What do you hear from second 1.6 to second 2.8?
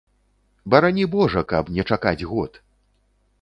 не чакаць год.